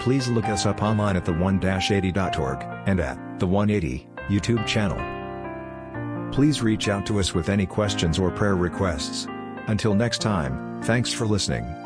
[0.00, 4.98] Please look us up online at the1-80.org, and at the 180 YouTube channel.
[6.32, 9.26] Please reach out to us with any questions or prayer requests.
[9.66, 11.79] Until next time, thanks for listening.